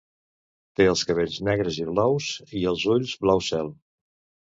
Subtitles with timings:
[0.77, 2.29] Té els cabells negres i blaus
[2.61, 3.71] i els ulls blau cel.